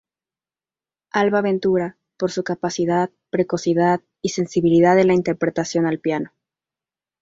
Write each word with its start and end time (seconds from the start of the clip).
Alba 1.11 1.41
Ventura, 1.43 1.95
por 2.17 2.31
su 2.31 2.43
capacidad, 2.43 3.11
precocidad 3.29 4.01
y 4.23 4.29
sensibilidad 4.29 4.97
en 4.97 5.05
la 5.09 5.13
interpretación 5.13 5.85
al 5.85 5.99
piano. 5.99 6.31